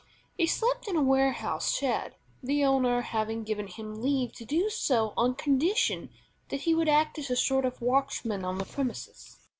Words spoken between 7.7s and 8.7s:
watchman on the